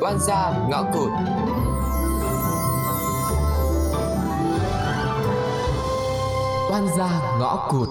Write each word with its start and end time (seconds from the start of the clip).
Oan 0.00 0.18
gia 0.18 0.52
ngõ 0.68 0.82
cụt. 0.92 1.10
Oan 6.70 6.88
gia 6.98 7.08
ngõ 7.40 7.68
cụt. 7.70 7.88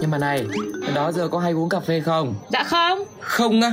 Nhưng 0.00 0.10
mà 0.10 0.18
này, 0.18 0.44
đó 0.94 1.12
giờ 1.12 1.28
có 1.28 1.38
hay 1.38 1.52
uống 1.52 1.68
cà 1.68 1.80
phê 1.80 2.00
không? 2.00 2.34
Dạ 2.52 2.62
không. 2.62 2.98
Không 3.20 3.60
á. 3.60 3.72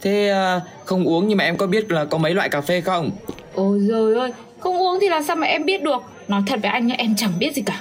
Thế 0.00 0.28
à, 0.28 0.60
không 0.84 1.04
uống 1.04 1.28
nhưng 1.28 1.38
mà 1.38 1.44
em 1.44 1.56
có 1.56 1.66
biết 1.66 1.90
là 1.90 2.04
có 2.04 2.18
mấy 2.18 2.34
loại 2.34 2.48
cà 2.48 2.60
phê 2.60 2.80
không? 2.80 3.10
Ôi 3.54 3.80
giời 3.80 4.14
ơi 4.14 4.32
Không 4.58 4.78
uống 4.78 4.98
thì 5.00 5.08
làm 5.08 5.22
sao 5.22 5.36
mà 5.36 5.46
em 5.46 5.64
biết 5.64 5.82
được? 5.82 6.02
Nói 6.28 6.42
thật 6.46 6.60
với 6.62 6.70
anh 6.70 6.86
nhá 6.86 6.94
em 6.98 7.14
chẳng 7.16 7.32
biết 7.38 7.54
gì 7.54 7.62
cả. 7.62 7.80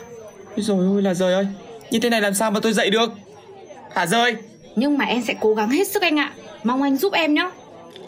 Rồi 0.55 0.86
ôi 0.86 1.02
là 1.02 1.14
rời 1.14 1.34
ơi. 1.34 1.48
Như 1.91 2.00
thế 2.00 2.09
này 2.09 2.21
làm 2.21 2.34
sao 2.34 2.52
mà 2.52 2.59
tôi 2.59 2.73
dậy 2.73 2.89
được? 2.89 3.11
Hả 3.93 4.05
rơi? 4.05 4.36
Nhưng 4.75 4.98
mà 4.98 5.05
em 5.05 5.21
sẽ 5.27 5.34
cố 5.39 5.54
gắng 5.54 5.70
hết 5.70 5.88
sức 5.88 6.02
anh 6.02 6.20
ạ. 6.20 6.34
Mong 6.64 6.82
anh 6.82 6.98
giúp 6.98 7.14
em 7.14 7.34
nhá 7.34 7.52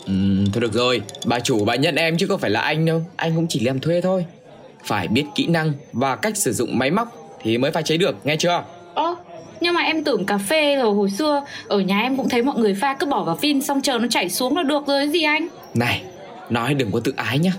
Ừ, 0.05 0.13
thôi 0.53 0.61
được 0.61 0.73
rồi, 0.73 1.01
bà 1.25 1.39
chủ 1.39 1.65
bà 1.65 1.75
nhận 1.75 1.95
em 1.95 2.17
chứ 2.17 2.27
không 2.27 2.39
phải 2.39 2.49
là 2.49 2.61
anh 2.61 2.85
đâu. 2.85 3.05
Anh 3.15 3.35
cũng 3.35 3.47
chỉ 3.49 3.59
làm 3.59 3.79
thuê 3.79 4.01
thôi. 4.01 4.25
Phải 4.85 5.07
biết 5.07 5.25
kỹ 5.35 5.47
năng 5.47 5.73
và 5.93 6.15
cách 6.15 6.37
sử 6.37 6.53
dụng 6.53 6.77
máy 6.79 6.91
móc 6.91 7.07
Thì 7.41 7.57
mới 7.57 7.71
pha 7.71 7.81
chế 7.81 7.97
được, 7.97 8.15
nghe 8.23 8.35
chưa? 8.35 8.63
Ơ 8.93 9.15
nhưng 9.61 9.73
mà 9.73 9.81
em 9.81 10.03
tưởng 10.03 10.25
cà 10.25 10.37
phê 10.37 10.75
rồi 10.75 10.93
hồi 10.95 11.09
xưa 11.09 11.41
Ở 11.67 11.79
nhà 11.79 12.01
em 12.01 12.17
cũng 12.17 12.29
thấy 12.29 12.43
mọi 12.43 12.59
người 12.59 12.75
pha 12.75 12.93
cứ 12.93 13.05
bỏ 13.05 13.23
vào 13.23 13.35
phin 13.35 13.61
Xong 13.61 13.81
chờ 13.81 13.97
nó 13.97 14.07
chảy 14.09 14.29
xuống 14.29 14.57
là 14.57 14.63
được 14.63 14.87
rồi 14.87 15.09
gì 15.09 15.23
anh? 15.23 15.47
Này, 15.73 16.01
nói 16.49 16.73
đừng 16.73 16.91
có 16.91 16.99
tự 16.99 17.13
ái 17.15 17.39
nhá. 17.39 17.53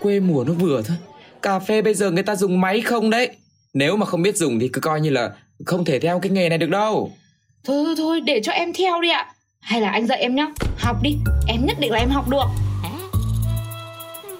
Quê 0.00 0.20
mùa 0.20 0.44
nó 0.46 0.52
vừa 0.52 0.82
thôi. 0.82 0.96
Cà 1.42 1.58
phê 1.58 1.82
bây 1.82 1.94
giờ 1.94 2.10
người 2.10 2.22
ta 2.22 2.36
dùng 2.36 2.60
máy 2.60 2.80
không 2.80 3.10
đấy. 3.10 3.28
Nếu 3.74 3.96
mà 3.96 4.06
không 4.06 4.22
biết 4.22 4.36
dùng 4.36 4.58
thì 4.60 4.68
cứ 4.68 4.80
coi 4.80 5.00
như 5.00 5.10
là 5.10 5.30
Không 5.66 5.84
thể 5.84 5.98
theo 6.00 6.18
cái 6.20 6.30
nghề 6.30 6.48
này 6.48 6.58
được 6.58 6.70
đâu. 6.70 7.12
Thôi 7.64 7.82
thôi 7.84 7.94
thôi 7.98 8.20
để 8.20 8.40
cho 8.44 8.52
em 8.52 8.72
theo 8.72 9.00
đi 9.00 9.10
ạ 9.10 9.31
Hay 9.62 9.80
là 9.80 9.90
anh 9.90 10.06
dạy 10.06 10.18
em 10.18 10.34
nhá. 10.34 10.46
Học 10.78 10.96
đi. 11.02 11.16
Em 11.48 11.66
nhất 11.66 11.76
định 11.80 11.92
là 11.92 11.98
em 11.98 12.10
học 12.10 12.28
được. 12.28 12.44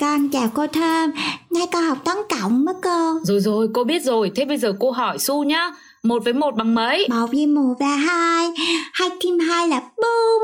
Con 0.00 0.28
chào 0.30 0.48
cô 0.54 0.66
Thơm, 0.66 1.10
nay 1.50 1.66
con 1.72 1.82
học 1.82 1.98
toán 2.04 2.16
cộng 2.30 2.64
đó 2.64 2.72
cô. 2.82 3.18
Rồi 3.24 3.40
rồi 3.40 3.68
cô 3.74 3.84
biết 3.84 4.02
rồi. 4.02 4.32
Thế 4.34 4.44
bây 4.44 4.58
giờ 4.58 4.72
cô 4.80 4.90
hỏi 4.90 5.18
Su 5.18 5.44
nhá. 5.44 5.70
Một 6.02 6.24
với 6.24 6.32
một 6.32 6.54
bằng 6.56 6.74
mấy? 6.74 7.06
Một 7.10 7.26
với 7.32 7.46
một 7.46 7.74
là 7.80 7.96
hai, 7.96 8.48
hai 8.92 9.08
thêm 9.22 9.38
hai 9.38 9.68
là 9.68 9.80
bốn, 9.80 10.42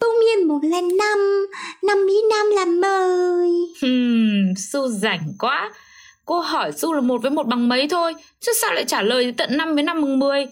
bốn 0.00 0.10
với 0.10 0.44
một 0.44 0.58
là 0.62 0.80
năm, 0.80 1.46
năm 1.82 1.98
với 2.06 2.22
năm 2.30 2.46
là 2.56 2.64
mười. 2.64 3.48
Hmm, 3.82 4.54
Su 4.56 4.88
rảnh 4.88 5.32
quá. 5.38 5.72
Cô 6.24 6.40
hỏi 6.40 6.72
Su 6.72 6.92
là 6.92 7.00
một 7.00 7.22
với 7.22 7.30
một 7.30 7.46
bằng 7.46 7.68
mấy 7.68 7.88
thôi? 7.88 8.14
Chứ 8.40 8.52
sao 8.60 8.72
lại 8.74 8.84
trả 8.84 9.02
lời 9.02 9.34
tận 9.36 9.56
5 9.56 9.74
với 9.74 9.82
5 9.82 10.02
bằng 10.02 10.18
10 10.18 10.46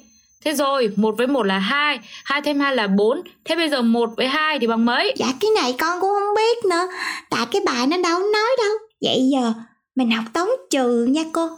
Thế 0.45 0.55
rồi, 0.55 0.91
một 0.97 1.15
với 1.19 1.27
một 1.27 1.43
là 1.43 1.59
hai, 1.59 1.99
hai 2.25 2.43
thêm 2.43 2.61
hai 2.61 2.77
là 2.77 2.87
4 2.87 3.23
Thế 3.45 3.57
bây 3.57 3.69
giờ 3.69 3.83
một 3.83 4.11
với 4.17 4.29
hai 4.29 4.59
thì 4.59 4.67
bằng 4.67 4.85
mấy? 4.85 5.15
Dạ 5.17 5.27
cái 5.41 5.51
này 5.63 5.75
con 5.79 6.01
cũng 6.01 6.11
không 6.11 6.35
biết 6.37 6.65
nữa, 6.65 6.87
tại 7.31 7.47
cái 7.53 7.63
bài 7.67 7.87
nó 7.87 7.97
đâu 7.97 8.19
nói 8.19 8.57
đâu. 8.59 8.77
Vậy 9.01 9.29
giờ 9.33 9.53
mình 9.95 10.11
học 10.11 10.25
toán 10.33 10.49
trừ 10.71 11.05
nha 11.05 11.23
cô. 11.33 11.49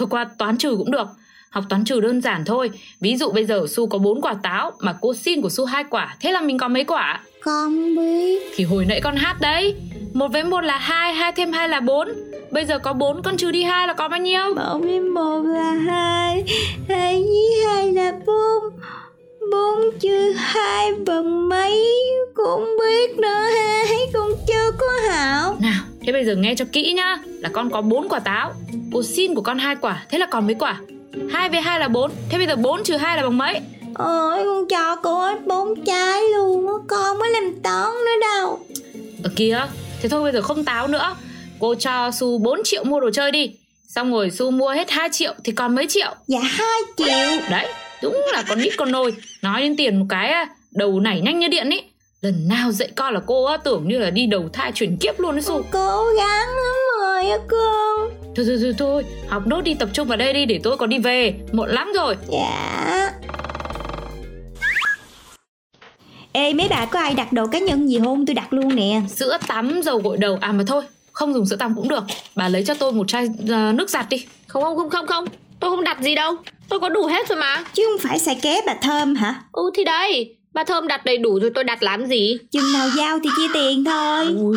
Thôi 0.00 0.08
qua 0.10 0.26
toán 0.38 0.56
trừ 0.56 0.76
cũng 0.78 0.90
được 0.90 1.06
Học 1.50 1.64
toán 1.68 1.84
trừ 1.84 2.00
đơn 2.00 2.20
giản 2.20 2.44
thôi 2.44 2.70
Ví 3.00 3.16
dụ 3.16 3.30
bây 3.30 3.44
giờ 3.44 3.66
Su 3.68 3.86
có 3.86 3.98
4 3.98 4.20
quả 4.20 4.34
táo 4.42 4.72
Mà 4.80 4.94
cô 5.00 5.14
xin 5.14 5.42
của 5.42 5.48
Su 5.48 5.64
hai 5.64 5.84
quả 5.90 6.16
Thế 6.20 6.32
là 6.32 6.40
mình 6.40 6.58
có 6.58 6.68
mấy 6.68 6.84
quả? 6.84 7.20
Con 7.42 7.96
biết. 7.96 8.42
Thì 8.54 8.64
hồi 8.64 8.84
nãy 8.84 9.00
con 9.00 9.16
hát 9.16 9.36
đấy 9.40 9.74
một 10.12 10.32
với 10.32 10.44
một 10.44 10.60
là 10.60 10.78
hai, 10.78 11.14
hai 11.14 11.32
thêm 11.32 11.52
hai 11.52 11.68
là 11.68 11.80
4 11.80 12.08
Bây 12.50 12.64
giờ 12.64 12.78
có 12.78 12.92
4 12.92 13.22
con 13.22 13.36
trừ 13.36 13.50
đi 13.50 13.62
hai 13.62 13.86
là 13.86 13.92
có 13.92 14.08
bao 14.08 14.20
nhiêu? 14.20 14.54
Một 14.54 14.78
với 14.82 15.00
một 15.00 15.42
là 15.42 15.72
hai, 15.72 16.44
hai 16.88 17.24
với 17.28 17.49
bốn 20.00 20.08
trừ 20.10 20.32
hai 20.36 20.92
bằng 21.06 21.48
mấy 21.48 21.84
cũng 22.34 22.76
biết 22.78 23.18
nữa 23.18 23.44
ha, 23.56 23.84
con 24.12 24.32
chưa 24.46 24.70
có 24.78 24.86
học. 25.08 25.60
Nào, 25.60 25.82
thế 26.06 26.12
bây 26.12 26.24
giờ 26.24 26.34
nghe 26.34 26.54
cho 26.54 26.64
kỹ 26.72 26.92
nhá. 26.92 27.18
Là 27.26 27.48
con 27.48 27.70
có 27.70 27.80
4 27.80 28.08
quả 28.08 28.18
táo 28.18 28.52
Cô 28.92 29.02
xin 29.02 29.34
của 29.34 29.42
con 29.42 29.58
hai 29.58 29.76
quả 29.80 30.06
Thế 30.10 30.18
là 30.18 30.26
còn 30.26 30.46
mấy 30.46 30.54
quả? 30.54 30.80
2 31.30 31.48
với 31.48 31.60
2 31.60 31.80
là 31.80 31.88
4 31.88 32.10
Thế 32.28 32.38
bây 32.38 32.46
giờ 32.46 32.56
4 32.56 32.84
trừ 32.84 32.96
2 32.96 33.16
là 33.16 33.22
bằng 33.22 33.38
mấy? 33.38 33.60
Ôi 33.94 34.44
con 34.44 34.68
cho 34.68 34.96
cô 34.96 35.20
hết 35.20 35.46
bốn 35.46 35.84
trái 35.84 36.22
luôn 36.34 36.66
á 36.66 36.74
Con 36.88 37.18
mới 37.18 37.30
làm 37.30 37.52
toán 37.62 37.90
nữa 37.92 38.20
đâu. 38.20 38.58
Ở 39.24 39.30
kìa 39.36 39.66
Thế 40.02 40.08
thôi 40.08 40.22
bây 40.22 40.32
giờ 40.32 40.42
không 40.42 40.64
táo 40.64 40.88
nữa. 40.88 41.16
Cô 41.58 41.74
cho 41.74 42.10
Su 42.10 42.38
4 42.38 42.60
triệu 42.64 42.84
mua 42.84 43.00
đồ 43.00 43.10
chơi 43.10 43.30
đi. 43.30 43.50
Xong 43.88 44.12
rồi 44.12 44.30
Su 44.30 44.50
mua 44.50 44.68
hết 44.68 44.90
2 44.90 45.08
triệu 45.12 45.34
Thì 45.44 45.52
còn 45.52 45.74
mấy 45.74 45.86
triệu? 45.86 46.14
Dạ 46.26 46.40
hai 46.40 46.80
triệu. 46.96 47.48
Đấy 47.50 47.66
đúng 48.02 48.24
là 48.32 48.42
con 48.48 48.58
nít 48.58 48.72
con 48.76 48.92
nôi. 48.92 49.14
Nói 49.42 49.62
đến 49.62 49.76
tiền 49.76 49.98
một 49.98 50.06
cái 50.08 50.46
Đầu 50.70 51.00
nảy 51.00 51.20
nhanh 51.20 51.38
như 51.38 51.48
điện 51.48 51.70
ý. 51.70 51.82
Lần 52.20 52.48
nào 52.48 52.72
dạy 52.72 52.88
con 52.96 53.14
là 53.14 53.20
cô 53.26 53.44
á, 53.44 53.56
tưởng 53.56 53.88
như 53.88 53.98
là 53.98 54.10
đi 54.10 54.26
đầu 54.26 54.48
thai 54.52 54.72
chuyển 54.72 54.96
kiếp 54.96 55.20
luôn 55.20 55.34
đấy 55.34 55.42
Su 55.42 55.62
Cố 55.70 56.04
gắng 56.16 56.48
lắm 56.48 56.76
rồi 57.00 57.30
á 57.30 57.38
cô 57.50 57.56
Thôi 58.36 58.46
thôi 58.48 58.58
thôi 58.62 58.74
thôi. 58.78 59.04
Học 59.28 59.46
nốt 59.46 59.60
đi 59.60 59.74
tập 59.74 59.88
trung 59.92 60.08
vào 60.08 60.16
đây 60.16 60.32
đi 60.32 60.44
để 60.44 60.60
tôi 60.62 60.76
còn 60.76 60.88
đi 60.88 60.98
về. 60.98 61.34
Muộn 61.52 61.70
lắm 61.70 61.92
rồi. 61.94 62.16
Dạ. 62.32 63.10
Ê 66.32 66.52
mấy 66.54 66.68
bà 66.70 66.86
có 66.86 67.00
ai 67.00 67.14
đặt 67.14 67.32
đồ 67.32 67.46
cá 67.46 67.58
nhân 67.58 67.88
gì 67.88 67.98
không 67.98 68.26
tôi 68.26 68.34
đặt 68.34 68.52
luôn 68.52 68.74
nè? 68.76 69.00
Sữa 69.08 69.38
tắm 69.48 69.80
dầu 69.84 69.98
gội 69.98 70.16
đầu. 70.16 70.38
À 70.40 70.52
mà 70.52 70.64
thôi 70.66 70.82
không 71.12 71.34
dùng 71.34 71.46
sữa 71.46 71.56
tắm 71.56 71.74
cũng 71.76 71.88
được. 71.88 72.04
Bà 72.34 72.48
lấy 72.48 72.64
cho 72.64 72.74
tôi 72.74 72.92
một 72.92 73.08
chai 73.08 73.28
ờ, 73.48 73.72
nước 73.72 73.90
giặt 73.90 74.06
đi. 74.08 74.26
Không 74.46 74.62
không 74.62 74.76
không 74.76 74.90
không 74.90 75.06
không 75.06 75.24
Tôi 75.60 75.70
không 75.70 75.84
đặt 75.84 76.00
gì 76.00 76.14
đâu. 76.14 76.36
Tôi 76.68 76.80
có 76.80 76.88
đủ 76.88 77.06
hết 77.06 77.28
rồi 77.28 77.38
mà. 77.38 77.64
Chứ 77.74 77.82
không 77.90 78.08
phải 78.08 78.18
xài 78.18 78.34
ké 78.42 78.60
bà 78.66 78.74
Thơm 78.74 79.14
hả? 79.14 79.42
Ừ 79.52 79.70
thì 79.74 79.84
đây 79.84 80.36
Bà 80.52 80.64
Thơm 80.64 80.88
đặt 80.88 81.04
đầy 81.04 81.18
đủ 81.18 81.38
rồi 81.40 81.50
tôi 81.54 81.64
đặt 81.64 81.82
làm 81.82 82.06
gì? 82.06 82.38
Chừng 82.50 82.72
nào 82.72 82.88
giao 82.96 83.18
thì 83.24 83.30
chia 83.36 83.48
tiền 83.54 83.84
thôi. 83.84 84.26
Ui, 84.38 84.56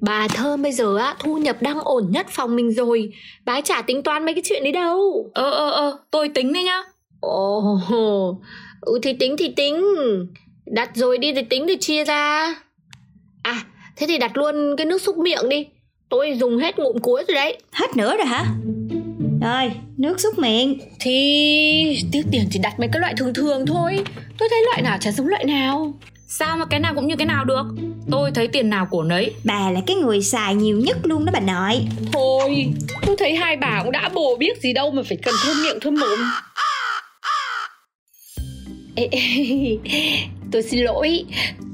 Bà 0.00 0.28
Thơm 0.28 0.62
bây 0.62 0.72
giờ 0.72 0.96
á 0.96 1.14
thu 1.18 1.36
nhập 1.36 1.56
đang 1.60 1.80
ổn 1.80 2.06
nhất 2.10 2.26
phòng 2.30 2.56
mình 2.56 2.72
rồi. 2.72 3.12
Bà 3.44 3.52
ấy 3.52 3.62
chả 3.62 3.82
tính 3.82 4.02
toán 4.02 4.24
mấy 4.24 4.34
cái 4.34 4.42
chuyện 4.46 4.62
đấy 4.62 4.72
đâu. 4.72 5.30
Ờ 5.34 5.50
ờ 5.50 5.70
ờ 5.70 5.98
tôi 6.10 6.28
tính 6.28 6.52
đấy 6.52 6.62
nhá. 6.62 6.82
Ồ 7.20 7.78
Ừ 8.80 8.98
thì 9.02 9.12
tính 9.12 9.36
thì 9.38 9.52
tính. 9.56 9.84
Đặt 10.66 10.90
rồi 10.94 11.18
đi 11.18 11.32
thì 11.32 11.42
tính 11.42 11.64
thì 11.68 11.76
chia 11.76 12.04
ra. 12.04 12.54
À 13.42 13.62
thế 13.96 14.06
thì 14.06 14.18
đặt 14.18 14.36
luôn 14.36 14.76
cái 14.76 14.86
nước 14.86 15.02
xúc 15.02 15.18
miệng 15.18 15.48
đi. 15.48 15.66
Tôi 16.08 16.36
dùng 16.40 16.58
hết 16.58 16.78
ngụm 16.78 16.98
cuối 16.98 17.24
rồi 17.28 17.34
đấy. 17.34 17.58
Hết 17.72 17.96
nữa 17.96 18.16
rồi 18.16 18.26
hả 18.26 18.44
Rồi 19.40 19.72
nước 19.96 20.20
xúc 20.20 20.38
miệng. 20.38 20.78
Thì 21.00 22.02
tiếc 22.12 22.22
tiền 22.30 22.44
chỉ 22.50 22.58
đặt 22.58 22.80
mấy 22.80 22.88
cái 22.92 23.00
loại 23.00 23.14
thường 23.16 23.34
thường 23.34 23.66
thôi. 23.66 24.04
Tôi 24.38 24.48
thấy 24.48 24.62
loại 24.64 24.82
nào 24.82 24.98
chả 25.00 25.12
giống 25.12 25.26
loại 25.26 25.44
nào. 25.44 25.94
Sao 26.28 26.56
mà 26.56 26.64
cái 26.64 26.80
nào 26.80 26.94
cũng 26.94 27.06
như 27.06 27.16
cái 27.16 27.26
nào 27.26 27.44
được? 27.44 27.64
Tôi 28.10 28.30
thấy 28.34 28.48
tiền 28.48 28.70
nào 28.70 28.86
của 28.90 29.02
nấy. 29.02 29.32
Bà 29.44 29.70
là 29.70 29.80
cái 29.86 29.96
người 29.96 30.22
xài 30.22 30.54
nhiều 30.54 30.76
nhất 30.76 30.96
luôn 31.02 31.24
đó 31.24 31.32
bà 31.32 31.40
nội. 31.40 31.80
Thôi 32.12 32.66
Tôi 33.06 33.16
thấy 33.18 33.36
hai 33.36 33.56
bà 33.56 33.80
cũng 33.82 33.92
đã 33.92 34.08
bồ 34.08 34.36
biết 34.36 34.62
gì 34.62 34.72
đâu 34.72 34.90
Mà 34.90 35.02
phải 35.08 35.18
cần 35.22 35.34
thơm 35.44 35.62
miệng 35.62 35.80
thơm 35.80 35.94
mồm. 35.94 36.18
Ê, 38.94 39.08
ê, 39.10 39.78
Tôi 40.52 40.62
xin 40.62 40.80
lỗi. 40.80 41.24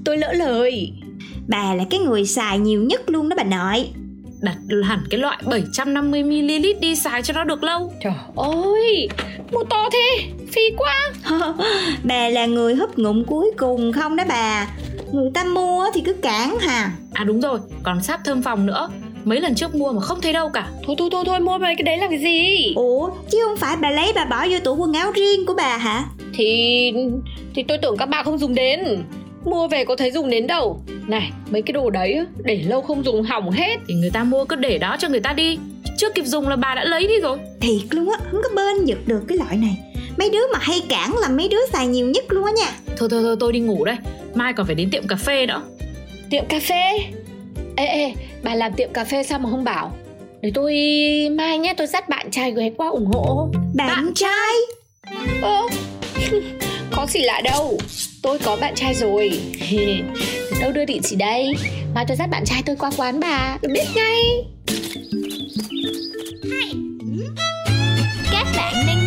Tôi 0.04 0.18
lỡ 0.18 0.32
lời. 0.32 0.92
Bà 1.48 1.74
là 1.74 1.84
cái 1.90 2.00
người 2.00 2.26
xài 2.26 2.58
nhiều 2.58 2.82
nhất 2.82 3.10
luôn 3.10 3.28
đó 3.28 3.36
bà 3.36 3.44
nội 3.44 3.88
Đặt 4.46 4.56
hẳn 4.84 4.98
cái 5.10 5.20
loại 5.20 5.38
750ml 5.44 6.80
đi 6.80 6.96
xài 6.96 7.22
cho 7.22 7.34
nó 7.34 7.44
được 7.44 7.62
lâu. 7.62 7.92
Trời 8.04 8.12
ơi 8.36 9.08
Mua 9.52 9.64
to 9.70 9.88
thế 9.92 10.26
Phi 10.52 10.62
quá. 10.76 11.12
Bà 12.04 12.28
là 12.28 12.46
người 12.46 12.74
húp 12.74 12.98
ngụm 12.98 13.24
cuối 13.24 13.50
cùng 13.56 13.92
không 13.92 14.16
đó 14.16 14.24
bà? 14.28 14.68
Người 15.12 15.30
ta 15.34 15.44
mua 15.44 15.84
thì 15.94 16.00
cứ 16.00 16.12
cản 16.12 16.58
hà. 16.60 16.92
À 17.12 17.24
đúng 17.24 17.40
rồi 17.40 17.58
còn 17.82 18.02
sáp 18.02 18.20
thơm 18.24 18.42
phòng 18.42 18.66
nữa. 18.66 18.88
Mấy 19.24 19.40
lần 19.40 19.54
trước 19.54 19.74
mua 19.74 19.92
mà 19.92 20.00
không 20.00 20.20
thấy 20.20 20.32
đâu 20.32 20.48
cả. 20.48 20.68
Thôi 20.86 20.96
thôi 20.98 21.08
thôi 21.12 21.24
thôi 21.26 21.40
mua 21.40 21.58
mấy 21.58 21.74
cái 21.74 21.82
đấy 21.82 21.98
làm 21.98 22.10
cái 22.10 22.18
gì? 22.18 22.72
Ủa 22.76 23.10
chứ 23.30 23.38
không 23.44 23.56
phải 23.56 23.76
bà 23.76 23.90
lấy 23.90 24.12
bà 24.14 24.24
bỏ 24.24 24.46
vô 24.50 24.58
tủ 24.64 24.76
quần 24.76 24.92
áo 24.92 25.12
riêng 25.12 25.46
của 25.46 25.54
bà 25.54 25.76
hả? 25.76 26.04
Thì 26.34 26.92
Thì 27.54 27.62
tôi 27.62 27.78
tưởng 27.78 27.96
các 27.96 28.08
bà 28.08 28.22
không 28.22 28.38
dùng 28.38 28.54
đến 28.54 29.02
Mua 29.46 29.68
về 29.68 29.84
có 29.84 29.96
thấy 29.96 30.10
dùng 30.10 30.30
đến 30.30 30.46
đâu. 30.46 30.80
Này 31.06 31.30
mấy 31.50 31.62
cái 31.62 31.72
đồ 31.72 31.90
đấy 31.90 32.20
để 32.44 32.62
lâu 32.62 32.82
không 32.82 33.04
dùng 33.04 33.22
hỏng 33.22 33.50
hết. 33.50 33.76
Thì 33.88 33.94
người 33.94 34.10
ta 34.10 34.24
mua 34.24 34.44
cứ 34.44 34.56
để 34.56 34.78
đó 34.78 34.96
cho 34.98 35.08
người 35.08 35.20
ta 35.20 35.32
đi. 35.32 35.58
Chưa 35.98 36.10
kịp 36.10 36.24
dùng 36.24 36.48
là 36.48 36.56
bà 36.56 36.74
đã 36.74 36.84
lấy 36.84 37.06
đi 37.06 37.20
rồi. 37.20 37.38
Thiệt 37.60 37.82
luôn 37.90 38.10
á 38.10 38.18
Không 38.30 38.40
có 38.42 38.48
bên 38.56 38.84
giật 38.84 38.98
được 39.06 39.20
cái 39.28 39.38
loại 39.38 39.56
này. 39.56 39.78
Mấy 40.18 40.30
đứa 40.30 40.52
mà 40.52 40.58
hay 40.62 40.82
cản 40.88 41.18
là 41.18 41.28
mấy 41.28 41.48
đứa 41.48 41.66
xài 41.72 41.86
nhiều 41.86 42.06
nhất 42.06 42.24
luôn 42.28 42.44
á 42.44 42.52
nha. 42.52 42.72
Thôi 42.96 43.08
thôi 43.10 43.22
thôi 43.22 43.36
tôi 43.40 43.52
đi 43.52 43.60
ngủ 43.60 43.84
đây. 43.84 43.96
Mai 44.34 44.52
còn 44.52 44.66
phải 44.66 44.74
đến 44.74 44.90
tiệm 44.90 45.06
cà 45.06 45.16
phê 45.16 45.46
nữa. 45.46 45.62
Tiệm 46.30 46.44
cà 46.48 46.60
phê? 46.60 46.98
Ê 47.76 47.86
ê 47.86 48.12
bà 48.42 48.54
làm 48.54 48.72
tiệm 48.72 48.92
cà 48.92 49.04
phê 49.04 49.22
sao 49.22 49.38
mà 49.38 49.50
không 49.50 49.64
bảo? 49.64 49.92
Để 50.40 50.50
tôi 50.54 50.72
mai 51.30 51.58
nhé 51.58 51.74
tôi 51.76 51.86
dắt 51.86 52.08
bạn 52.08 52.30
trai 52.30 52.52
ghé 52.56 52.70
qua 52.76 52.88
ủng 52.88 53.06
hộ. 53.06 53.48
Bạn, 53.74 53.88
Bạn 53.88 54.14
trai? 54.14 54.54
Ơ 55.42 55.62
Có 57.06 57.10
gì 57.12 57.20
lạ 57.20 57.40
đâu. 57.44 57.78
Tôi 58.22 58.38
có 58.38 58.56
bạn 58.56 58.74
trai 58.74 58.94
rồi. 58.94 59.30
Đâu 60.60 60.72
đưa 60.72 60.84
địa 60.84 60.98
chỉ 61.02 61.16
đây? 61.16 61.54
Mai 61.94 62.04
tôi 62.08 62.16
dắt 62.16 62.30
bạn 62.30 62.44
trai 62.44 62.62
tôi 62.66 62.76
qua 62.76 62.90
quán 62.96 63.20
bà. 63.20 63.58
Tôi 63.62 63.72
biết 63.74 63.84
ngay. 63.94 64.22
Các 68.32 68.46
bạn 68.56 68.74
đang 68.86 69.05